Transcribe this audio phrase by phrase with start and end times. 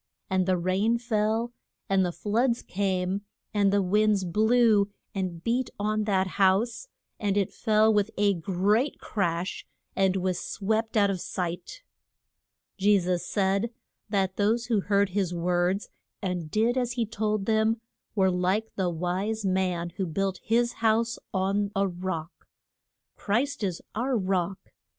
[0.31, 1.53] And the rain fell,
[1.87, 3.21] and the floods came,
[3.53, 6.87] and the winds blew and beat on that house,
[7.19, 9.63] and it fell with a great crash,
[9.95, 11.83] and was swept out of sight.
[12.79, 13.69] Je sus said
[14.09, 15.87] that those who heard his words
[16.19, 17.79] and did as he told them
[18.15, 22.47] were like the wise man who built his house on a rock.
[23.15, 24.57] Christ is our Rock.